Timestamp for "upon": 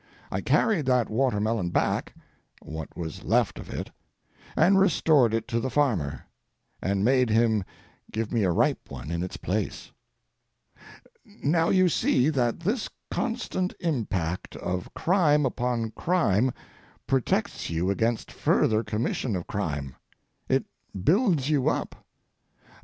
15.45-15.91